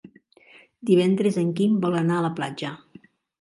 [0.89, 2.73] Divendres en Quim vol anar a la platja.